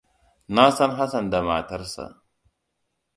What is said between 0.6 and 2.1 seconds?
san Hassan da matarsa.